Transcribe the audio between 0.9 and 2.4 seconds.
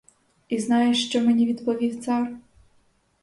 що мені відповів цар?